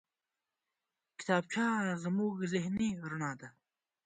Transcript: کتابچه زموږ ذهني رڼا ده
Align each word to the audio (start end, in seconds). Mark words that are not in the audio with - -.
کتابچه 1.19 1.65
زموږ 2.03 2.35
ذهني 2.53 2.89
رڼا 3.09 3.31
ده 3.39 3.49